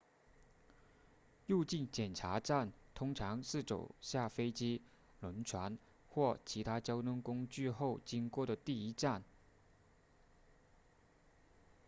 [1.45, 4.81] 入境检查站通常是走下飞机
[5.19, 5.77] 轮船
[6.09, 9.23] 或其他交通工具后经过的第一站